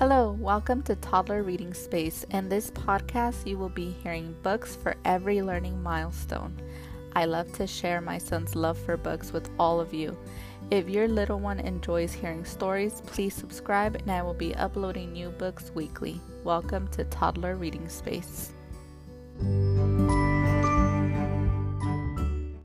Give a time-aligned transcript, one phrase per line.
[0.00, 2.24] Hello, welcome to Toddler Reading Space.
[2.30, 6.56] In this podcast, you will be hearing books for every learning milestone.
[7.14, 10.16] I love to share my son's love for books with all of you.
[10.70, 15.28] If your little one enjoys hearing stories, please subscribe and I will be uploading new
[15.28, 16.18] books weekly.
[16.44, 18.54] Welcome to Toddler Reading Space.